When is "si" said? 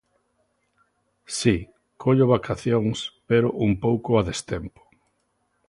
1.37-1.55